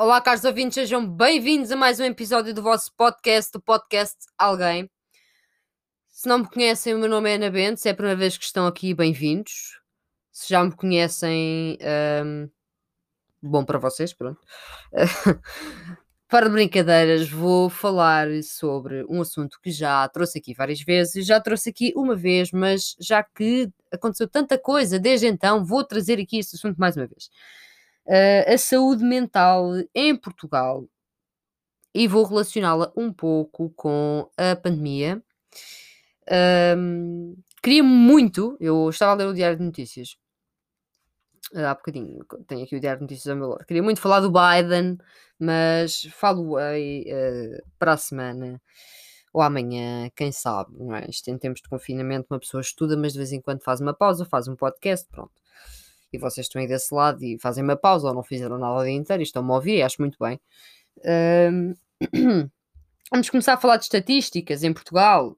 [0.00, 4.88] Olá, caros ouvintes, sejam bem-vindos a mais um episódio do vosso podcast, do podcast Alguém.
[6.06, 8.38] Se não me conhecem, o meu nome é Ana Bento, se é a primeira vez
[8.38, 9.80] que estão aqui, bem-vindos.
[10.30, 11.76] Se já me conhecem,
[12.24, 12.48] um,
[13.42, 14.40] bom para vocês, pronto.
[16.28, 21.40] Para de brincadeiras, vou falar sobre um assunto que já trouxe aqui várias vezes, já
[21.40, 26.38] trouxe aqui uma vez, mas já que aconteceu tanta coisa desde então, vou trazer aqui
[26.38, 27.28] este assunto mais uma vez.
[28.08, 30.88] Uh, a saúde mental em Portugal
[31.94, 35.22] e vou relacioná-la um pouco com a pandemia.
[36.76, 40.16] Um, queria muito, eu estava a ler o Diário de Notícias
[41.54, 43.64] há bocadinho, tenho aqui o Diário de Notícias ao meu lado.
[43.64, 44.98] Queria muito falar do Biden,
[45.38, 48.60] mas falo-ei uh, para a semana
[49.32, 51.06] ou amanhã, quem sabe, não é?
[51.08, 53.94] Isto em tempos de confinamento, uma pessoa estuda, mas de vez em quando faz uma
[53.94, 55.32] pausa, faz um podcast, pronto.
[56.12, 58.84] E vocês estão aí desse lado e fazem uma pausa ou não fizeram nada o
[58.84, 60.40] dia inteiro e estão-me a ouvir, acho muito bem.
[61.04, 61.74] Um...
[63.10, 65.36] Vamos começar a falar de estatísticas em Portugal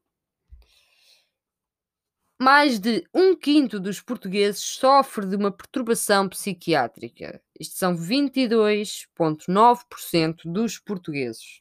[2.41, 7.43] mais de um quinto dos portugueses sofre de uma perturbação psiquiátrica.
[7.59, 11.61] Isto são 22,9% dos portugueses.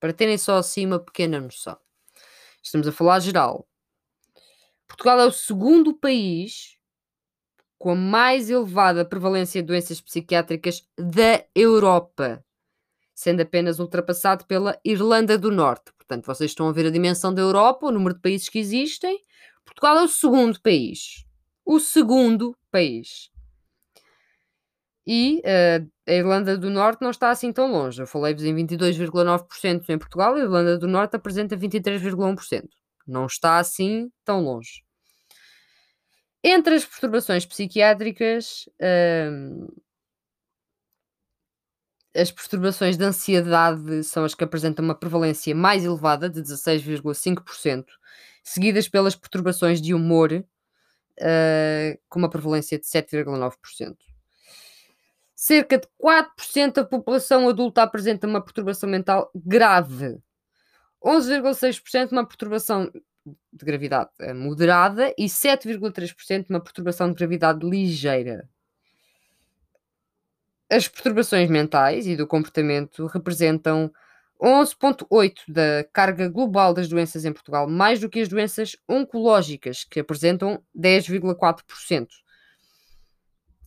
[0.00, 1.76] Para terem só assim uma pequena noção.
[2.62, 3.68] Estamos a falar geral.
[4.88, 6.75] Portugal é o segundo país
[7.78, 12.42] com a mais elevada prevalência de doenças psiquiátricas da Europa,
[13.14, 15.92] sendo apenas ultrapassado pela Irlanda do Norte.
[15.96, 19.20] Portanto, vocês estão a ver a dimensão da Europa, o número de países que existem.
[19.64, 21.24] Portugal é o segundo país.
[21.64, 23.30] O segundo país.
[25.06, 28.00] E uh, a Irlanda do Norte não está assim tão longe.
[28.00, 32.68] Eu falei-vos em 22,9% em Portugal, a Irlanda do Norte apresenta 23,1%.
[33.06, 34.85] Não está assim tão longe.
[36.48, 39.82] Entre as perturbações psiquiátricas, uh,
[42.14, 47.86] as perturbações de ansiedade são as que apresentam uma prevalência mais elevada, de 16,5%,
[48.44, 53.96] seguidas pelas perturbações de humor, uh, com uma prevalência de 7,9%.
[55.34, 60.16] Cerca de 4% da população adulta apresenta uma perturbação mental grave.
[61.04, 62.88] 11,6% uma perturbação
[63.52, 68.48] de gravidade eh, moderada e 7,3% uma perturbação de gravidade ligeira.
[70.70, 73.92] As perturbações mentais e do comportamento representam
[74.40, 80.00] 11,8% da carga global das doenças em Portugal, mais do que as doenças oncológicas, que
[80.00, 82.08] apresentam 10,4%.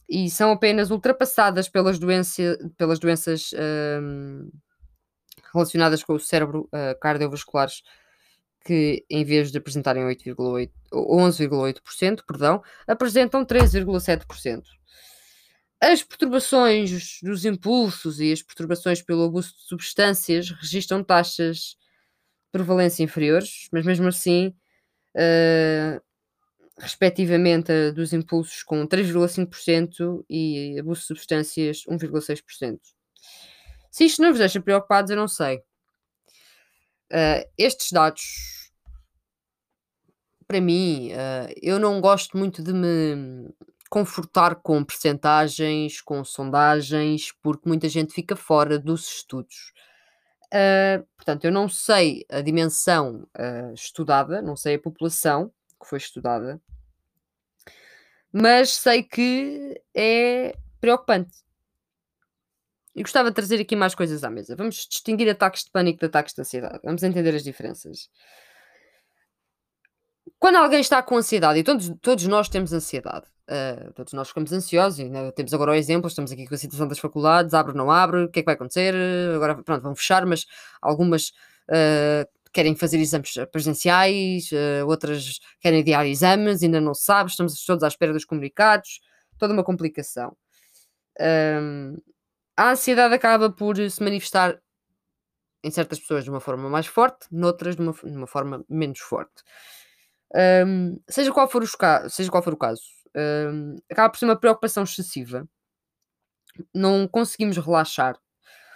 [0.07, 3.51] E são apenas ultrapassadas pelas, doença, pelas doenças
[4.01, 4.49] hum,
[5.53, 7.83] relacionadas com o cérebro uh, cardiovasculares,
[8.65, 14.63] que em vez de apresentarem 11,8%, perdão, apresentam 3,7%.
[15.81, 21.77] As perturbações dos impulsos e as perturbações pelo abuso de substâncias registram taxas
[22.45, 24.53] de prevalência inferiores, mas mesmo assim,
[25.15, 26.01] uh,
[26.77, 32.79] respectivamente, a dos impulsos com 3,5% e abuso de substâncias 1,6%.
[33.89, 35.61] Se isto não vos deixa preocupados, eu não sei.
[37.11, 38.71] Uh, estes dados,
[40.47, 43.51] para mim, uh, eu não gosto muito de me
[43.89, 49.73] confortar com percentagens, com sondagens, porque muita gente fica fora dos estudos.
[50.53, 53.27] Uh, portanto, eu não sei a dimensão
[53.73, 56.61] estudada, não sei a população que foi estudada,
[58.31, 61.48] mas sei que é preocupante.
[62.95, 64.55] E gostava de trazer aqui mais coisas à mesa.
[64.55, 66.79] Vamos distinguir ataques de pânico de ataques de ansiedade.
[66.83, 68.09] Vamos entender as diferenças.
[70.37, 74.53] Quando alguém está com ansiedade, e todos, todos nós temos ansiedade, Uh, todos nós ficamos
[74.53, 77.71] ansiosos e né, temos agora o exemplo, estamos aqui com a situação das faculdades, abre
[77.71, 78.93] ou não abre, o que é que vai acontecer?
[79.33, 80.45] Agora, pronto, vão fechar, mas
[80.79, 81.29] algumas
[81.67, 87.65] uh, querem fazer exames presenciais, uh, outras querem adiar exames, ainda não se sabe, estamos
[87.65, 88.99] todos à espera dos comunicados,
[89.39, 90.37] toda uma complicação.
[92.59, 94.59] A ansiedade acaba por se manifestar
[95.63, 98.99] em certas pessoas de uma forma mais forte, noutras de uma, de uma forma menos
[98.99, 99.43] forte.
[100.65, 101.63] Um, seja, qual for
[102.09, 102.81] seja qual for o caso,
[103.15, 105.47] um, acaba por ser uma preocupação excessiva.
[106.75, 108.19] Não conseguimos relaxar.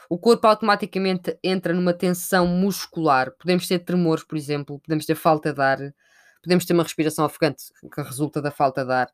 [0.10, 3.32] O corpo automaticamente entra numa tensão muscular.
[3.38, 5.94] Podemos ter tremores, por exemplo, podemos ter falta de ar,
[6.42, 9.12] podemos ter uma respiração ofegante que resulta da falta de ar.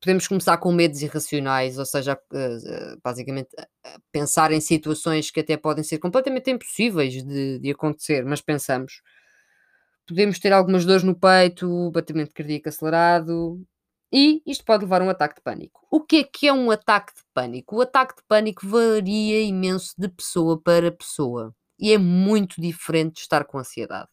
[0.00, 2.18] Podemos começar com medos irracionais, ou seja,
[3.02, 3.50] basicamente
[4.12, 9.00] pensar em situações que até podem ser completamente impossíveis de, de acontecer, mas pensamos
[10.08, 13.62] podemos ter algumas dores no peito, batimento cardíaco acelerado,
[14.12, 15.86] E isto pode levar a um ataque de pânico.
[15.90, 17.76] O que é que é um ataque de pânico?
[17.76, 23.20] O ataque de pânico varia imenso de pessoa para pessoa e é muito diferente de
[23.20, 24.08] estar com ansiedade.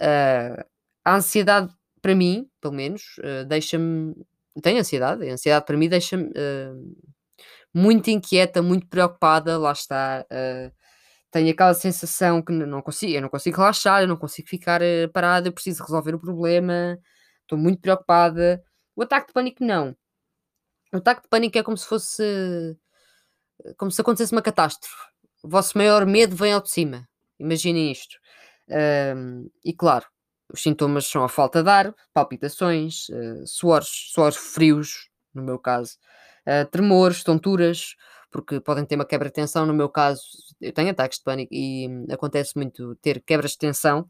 [0.00, 0.64] Uh,
[1.04, 1.72] a ansiedade,
[2.04, 4.14] para mim, pelo menos, uh, deixa-me.
[4.62, 6.96] Tenho ansiedade, a ansiedade para mim deixa-me uh,
[7.72, 10.26] muito inquieta, muito preocupada, lá está.
[11.30, 14.80] tenho aquela sensação que não consigo, eu não consigo relaxar, eu não consigo ficar
[15.12, 16.98] parada, eu preciso resolver o problema,
[17.40, 18.62] estou muito preocupada.
[18.94, 19.96] O ataque de pânico, não.
[20.92, 22.78] O ataque de pânico é como se fosse.
[23.78, 24.94] como se acontecesse uma catástrofe.
[25.42, 27.08] O vosso maior medo vem ao de cima.
[27.40, 28.16] Imaginem isto.
[28.68, 30.06] Um, e claro,
[30.54, 35.96] os sintomas são a falta de ar, palpitações, uh, suores, suores frios, no meu caso,
[36.46, 37.96] uh, tremores, tonturas,
[38.30, 39.66] porque podem ter uma quebra de tensão.
[39.66, 40.22] No meu caso,
[40.60, 44.08] eu tenho ataques de pânico e hum, acontece muito ter quebras de tensão.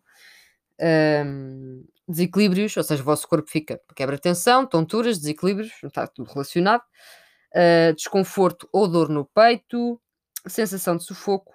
[0.80, 6.30] Um, desequilíbrios, ou seja, o vosso corpo fica quebra de tensão, tonturas, desequilíbrios, está tudo
[6.30, 6.82] relacionado,
[7.54, 9.98] uh, desconforto ou dor no peito,
[10.46, 11.53] sensação de sufoco.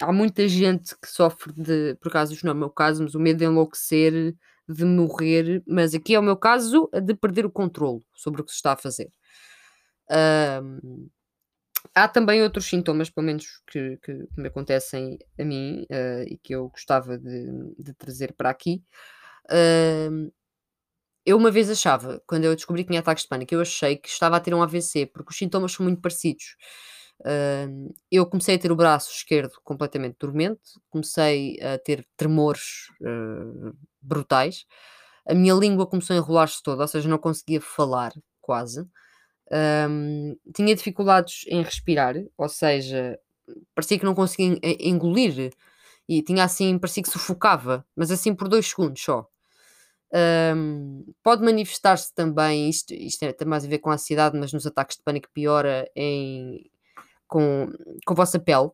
[0.00, 3.14] Há muita gente que sofre de, por acaso, isto não é o meu caso, mas
[3.14, 4.34] o medo de enlouquecer,
[4.68, 8.50] de morrer, mas aqui é o meu caso de perder o controle sobre o que
[8.50, 9.10] se está a fazer.
[11.94, 16.54] Há também outros sintomas, pelo menos que, que, me acontecem a mim uh, e que
[16.54, 18.82] eu gostava de, de trazer para aqui.
[21.26, 24.08] Eu uma vez achava, quando eu descobri que tinha ataques de pânico, eu achei que
[24.08, 26.56] estava a ter um AVC, porque os sintomas são muito parecidos.
[27.20, 33.76] Uh, eu comecei a ter o braço esquerdo completamente dormente, comecei a ter tremores uh,
[34.02, 34.66] brutais,
[35.26, 38.86] a minha língua começou a enrolar-se toda, ou seja, não conseguia falar quase.
[39.50, 43.18] Um, tinha dificuldades em respirar, ou seja,
[43.74, 45.52] parecia que não conseguia engolir
[46.08, 49.26] e tinha assim, parecia que sufocava, mas assim por dois segundos só.
[50.56, 54.66] Um, pode manifestar-se também, isto, isto tem mais a ver com a ansiedade, mas nos
[54.66, 56.70] ataques de pânico piora em,
[57.34, 57.68] com,
[58.06, 58.70] com a vossa pele,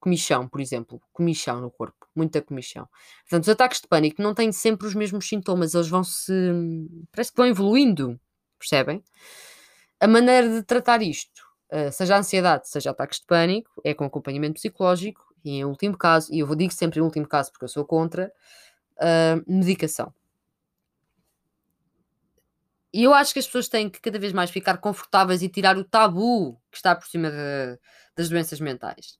[0.00, 2.88] comichão, por exemplo, comichão no corpo, muita comichão.
[3.22, 6.32] Portanto, os ataques de pânico não têm sempre os mesmos sintomas, eles vão se.
[7.12, 8.18] parece que vão evoluindo,
[8.58, 9.04] percebem?
[10.00, 11.42] A maneira de tratar isto,
[11.72, 16.34] uh, seja ansiedade, seja ataques de pânico, é com acompanhamento psicológico e, em último caso,
[16.34, 18.32] e eu vou digo sempre em último caso porque eu sou contra,
[18.98, 20.12] uh, medicação.
[22.92, 25.76] E eu acho que as pessoas têm que cada vez mais ficar confortáveis e tirar
[25.76, 27.78] o tabu que está por cima de,
[28.16, 29.18] das doenças mentais.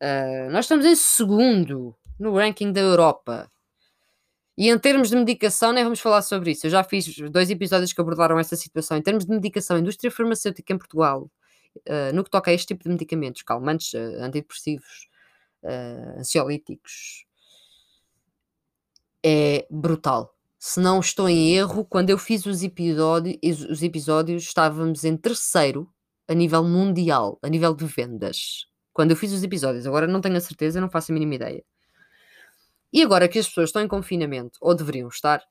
[0.00, 3.50] Uh, nós estamos em segundo no ranking da Europa.
[4.56, 6.66] E em termos de medicação, nem vamos falar sobre isso.
[6.66, 8.96] Eu já fiz dois episódios que abordaram essa situação.
[8.96, 11.30] Em termos de medicação, indústria farmacêutica em Portugal,
[11.88, 15.08] uh, no que toca a este tipo de medicamentos, calmantes, uh, antidepressivos,
[16.18, 17.24] ansiolíticos,
[19.24, 20.33] é brutal.
[20.66, 25.86] Se não estou em erro, quando eu fiz os, os episódios, estávamos em terceiro
[26.26, 28.64] a nível mundial, a nível de vendas.
[28.90, 31.62] Quando eu fiz os episódios, agora não tenho a certeza, não faço a mínima ideia.
[32.90, 35.42] E agora que as pessoas estão em confinamento, ou deveriam estar,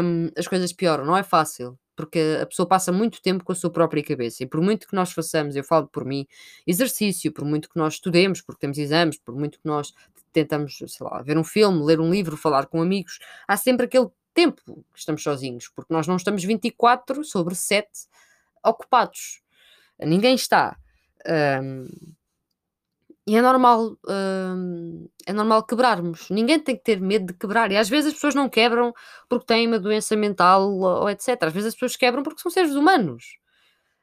[0.00, 1.04] hum, as coisas pioram.
[1.04, 4.44] Não é fácil, porque a pessoa passa muito tempo com a sua própria cabeça.
[4.44, 6.24] E por muito que nós façamos, eu falo por mim,
[6.64, 9.92] exercício, por muito que nós estudemos, porque temos exames, por muito que nós
[10.32, 13.18] tentamos, sei lá, ver um filme, ler um livro, falar com amigos,
[13.48, 17.88] há sempre aquele tempo que estamos sozinhos, porque nós não estamos 24 sobre 7
[18.64, 19.42] ocupados.
[19.98, 20.76] Ninguém está.
[21.62, 21.86] Um,
[23.26, 26.28] e é normal, hum, é normal quebrarmos.
[26.28, 27.70] Ninguém tem que ter medo de quebrar.
[27.70, 28.92] E às vezes as pessoas não quebram
[29.28, 31.40] porque têm uma doença mental ou etc.
[31.42, 33.38] Às vezes as pessoas quebram porque são seres humanos.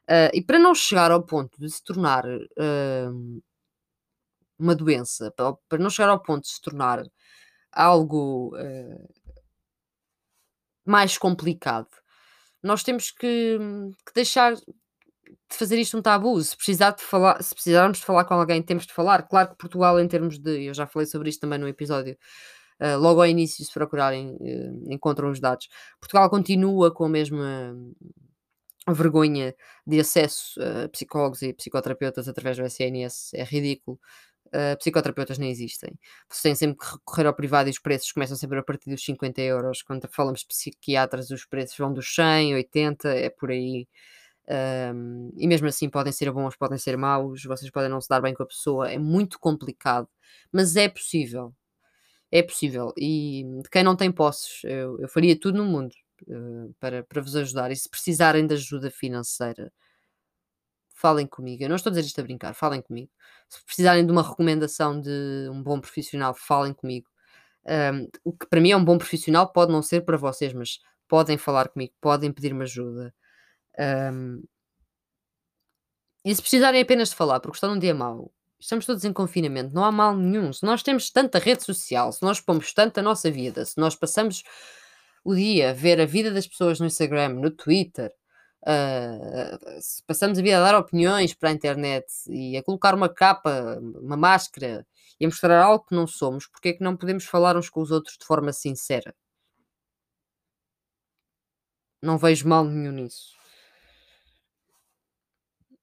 [0.08, 3.42] Uh, e para não chegar ao ponto de se tornar uh,
[4.58, 7.04] uma doença, para, para, não chegar ao ponto de se tornar
[7.72, 9.08] algo uh,
[10.84, 11.88] mais complicado,
[12.62, 13.58] nós temos que,
[14.06, 16.40] que deixar de fazer isto um tabu.
[16.42, 19.22] Se, precisar de falar, se precisarmos de falar com alguém, temos de falar.
[19.22, 20.66] Claro que Portugal, em termos de.
[20.66, 22.16] Eu já falei sobre isto também no episódio.
[22.80, 25.68] Uh, logo ao início, se procurarem, uh, encontram os dados.
[26.00, 27.74] Portugal continua com a mesma
[28.88, 29.54] vergonha
[29.86, 33.34] de acesso a psicólogos e psicoterapeutas através do SNS.
[33.34, 33.98] É ridículo.
[34.52, 35.96] Uh, psicoterapeutas nem existem.
[36.28, 39.04] Vocês têm sempre que recorrer ao privado e os preços começam sempre a partir dos
[39.04, 39.80] 50 euros.
[39.82, 43.86] Quando falamos de psiquiatras, os preços vão dos 100, 80, é por aí.
[44.92, 48.20] Um, e mesmo assim podem ser bons, podem ser maus, vocês podem não se dar
[48.20, 50.08] bem com a pessoa, é muito complicado,
[50.50, 51.54] mas é possível.
[52.32, 52.92] É possível.
[52.96, 55.92] E de quem não tem posses, eu, eu faria tudo no mundo
[56.28, 57.70] uh, para, para vos ajudar.
[57.70, 59.72] E se precisarem de ajuda financeira,
[61.00, 61.62] falem comigo.
[61.62, 63.10] Eu não estou a dizer isto a brincar, falem comigo.
[63.48, 67.08] Se precisarem de uma recomendação de um bom profissional, falem comigo.
[67.66, 70.78] Um, o que para mim é um bom profissional pode não ser para vocês, mas
[71.08, 73.14] podem falar comigo, podem pedir-me ajuda.
[73.78, 74.42] Um,
[76.24, 79.74] e se precisarem apenas de falar, porque estão num dia mau, estamos todos em confinamento,
[79.74, 80.52] não há mal nenhum.
[80.52, 84.42] Se nós temos tanta rede social, se nós pomos tanta nossa vida, se nós passamos
[85.24, 88.12] o dia a ver a vida das pessoas no Instagram, no Twitter,
[88.62, 93.08] uh, se passamos a vida a dar opiniões para a internet e a colocar uma
[93.08, 94.86] capa, uma máscara
[95.18, 97.80] e a mostrar algo que não somos, porque é que não podemos falar uns com
[97.80, 99.14] os outros de forma sincera?
[102.02, 103.38] Não vejo mal nenhum nisso.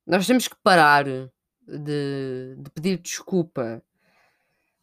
[0.06, 3.84] Nós temos que parar de, de pedir desculpa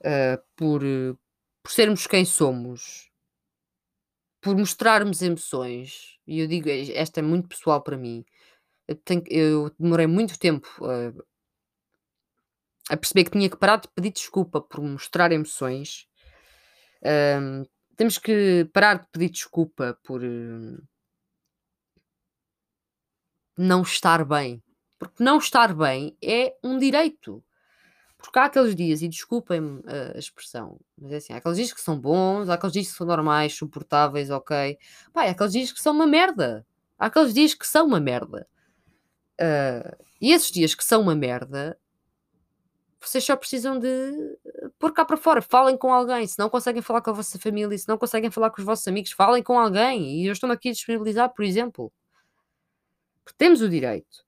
[0.00, 0.82] uh, por,
[1.62, 3.10] por sermos quem somos,
[4.44, 6.18] por mostrarmos emoções.
[6.26, 8.22] E eu digo, esta é muito pessoal para mim.
[8.86, 11.24] Eu, tenho, eu demorei muito tempo uh,
[12.90, 16.06] a perceber que tinha que parar de pedir desculpa por mostrar emoções.
[17.00, 20.82] Uh, temos que parar de pedir desculpa por uh,
[23.56, 24.62] não estar bem.
[24.98, 27.42] Porque não estar bem é um direito.
[28.24, 31.80] Porque há aqueles dias, e desculpem-me a expressão, mas é assim, há aqueles dias que
[31.80, 34.78] são bons, há aqueles dias que são normais, suportáveis, ok.
[35.12, 36.66] Pá, há aqueles dias que são uma merda.
[36.98, 38.48] Há aqueles dias que são uma merda.
[39.38, 41.78] Uh, e esses dias que são uma merda,
[42.98, 44.38] vocês só precisam de
[44.78, 45.42] pôr cá para fora.
[45.42, 46.26] Falem com alguém.
[46.26, 48.88] Se não conseguem falar com a vossa família, se não conseguem falar com os vossos
[48.88, 50.22] amigos, falem com alguém.
[50.22, 51.92] E eu estou aqui a disponibilizar, por exemplo.
[53.22, 54.24] Porque temos o direito.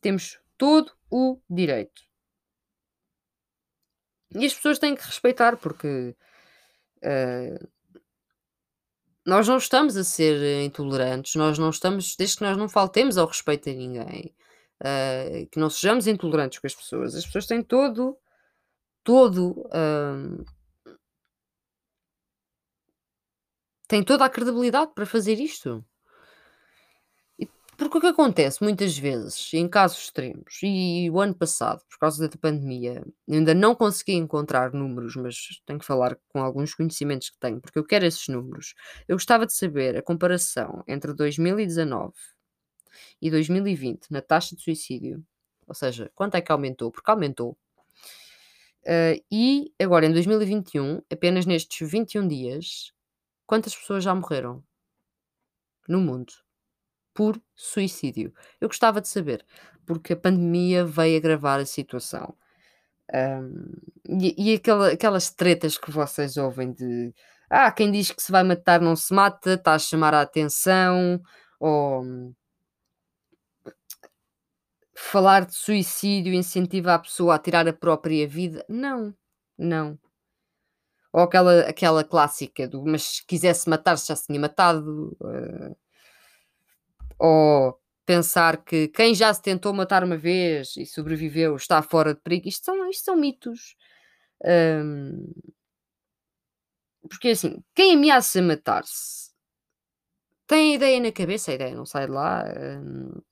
[0.00, 2.10] Temos todo o direito.
[4.34, 6.14] E as pessoas têm que respeitar, porque
[7.04, 7.68] uh,
[9.26, 13.26] nós não estamos a ser intolerantes, nós não estamos, desde que nós não faltemos ao
[13.26, 14.34] respeito a ninguém,
[14.82, 18.16] uh, que não sejamos intolerantes com as pessoas, as pessoas têm todo,
[19.04, 20.44] todo, uh,
[24.06, 25.84] toda a credibilidade para fazer isto.
[27.82, 32.28] Porque o que acontece muitas vezes, em casos extremos, e o ano passado, por causa
[32.28, 37.38] da pandemia, ainda não consegui encontrar números, mas tenho que falar com alguns conhecimentos que
[37.40, 38.74] tenho, porque eu quero esses números.
[39.08, 42.12] Eu gostava de saber a comparação entre 2019
[43.20, 45.24] e 2020 na taxa de suicídio,
[45.66, 46.92] ou seja, quanto é que aumentou?
[46.92, 47.58] Porque aumentou.
[48.84, 52.92] Uh, e agora em 2021, apenas nestes 21 dias,
[53.44, 54.62] quantas pessoas já morreram
[55.88, 56.32] no mundo?
[57.14, 58.32] Por suicídio.
[58.60, 59.44] Eu gostava de saber,
[59.86, 62.34] porque a pandemia veio agravar a situação.
[63.14, 63.72] Um,
[64.08, 67.12] e, e aquela, aquelas tretas que vocês ouvem de
[67.50, 71.20] ah, quem diz que se vai matar não se mata, está a chamar a atenção,
[71.60, 72.34] ou
[74.96, 78.64] falar de suicídio incentiva a pessoa a tirar a própria vida.
[78.68, 79.14] Não,
[79.58, 79.98] não.
[81.12, 85.16] Ou aquela, aquela clássica do mas se quisesse matar-se já se tinha matado.
[85.20, 85.76] Uh,
[87.18, 92.20] ou pensar que quem já se tentou matar uma vez e sobreviveu está fora de
[92.20, 92.48] perigo.
[92.48, 93.76] Isto são, isto são mitos.
[94.44, 95.32] Um,
[97.08, 99.30] porque assim, quem ameaça matar-se
[100.46, 102.44] tem a ideia na cabeça, a ideia não sai de lá.
[102.44, 103.22] Um,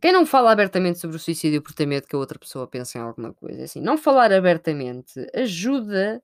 [0.00, 2.96] quem não fala abertamente sobre o suicídio por ter medo que a outra pessoa pense
[2.96, 6.22] em alguma coisa, assim, não falar abertamente ajuda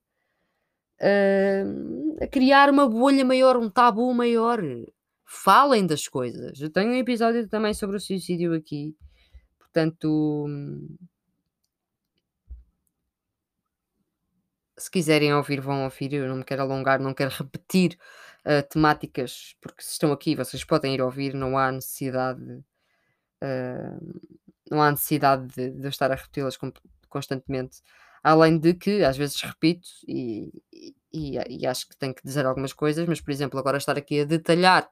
[1.01, 4.61] uh, a criar uma bolha maior, um tabu maior
[5.25, 6.61] falem das coisas.
[6.61, 8.97] Eu tenho um episódio também sobre o suicídio aqui,
[9.59, 10.47] portanto,
[14.77, 16.13] se quiserem ouvir, vão ouvir.
[16.13, 17.99] Eu não me quero alongar, não quero repetir
[18.45, 22.43] uh, temáticas, porque se estão aqui, vocês podem ir ouvir, não há necessidade.
[23.43, 24.21] Uh,
[24.71, 26.59] não há necessidade de, de eu estar a repeti-las
[27.09, 27.83] constantemente.
[28.23, 30.51] Além de que, às vezes, repito e,
[31.13, 34.21] e, e, acho que tenho que dizer algumas coisas, mas, por exemplo, agora estar aqui
[34.21, 34.89] a detalhar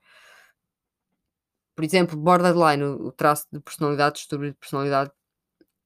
[1.75, 5.11] por exemplo, borderline, o, traço de personalidade, distúrbio de personalidade,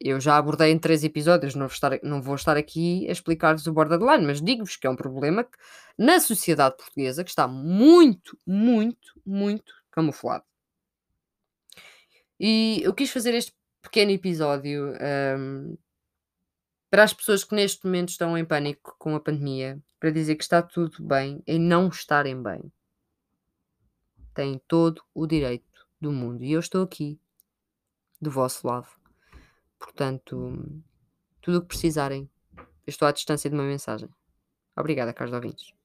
[0.00, 3.66] eu já abordei em três episódios, não vou estar, não vou estar aqui a explicar-vos
[3.66, 5.56] o borderline, mas digo-vos que é um problema que,
[5.98, 10.44] na sociedade portuguesa que está muito, muito, muito camuflado.
[12.38, 14.92] E eu quis fazer este pequeno episódio
[15.38, 15.76] um,
[16.90, 20.42] para as pessoas que neste momento estão em pânico com a pandemia, para dizer que
[20.42, 22.70] está tudo bem em não estarem bem.
[24.34, 25.75] Têm todo o direito
[26.06, 26.44] do mundo.
[26.44, 27.20] E eu estou aqui,
[28.20, 28.88] do vosso lado.
[29.78, 30.82] Portanto,
[31.40, 34.08] tudo o que precisarem, eu estou à distância de uma mensagem.
[34.76, 35.75] Obrigada, caros ouvintes.